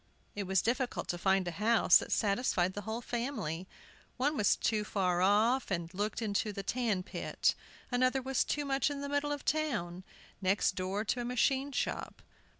[0.35, 3.67] It was difficult to find a house that satisfied the whole family.
[4.17, 7.53] One was too far off, and looked into a tan pit;
[7.91, 10.03] another was too much in the middle of the town,
[10.41, 12.23] next door to a machine shop.